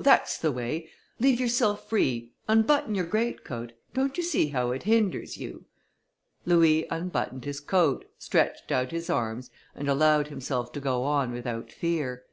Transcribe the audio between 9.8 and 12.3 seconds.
allowed himself to go on without fear.